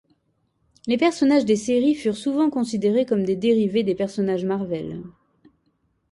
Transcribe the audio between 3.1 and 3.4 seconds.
des